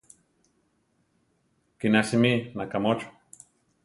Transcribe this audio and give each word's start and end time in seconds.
Kiná 1.79 2.01
simí, 2.09 2.33
nakámocho! 2.57 3.09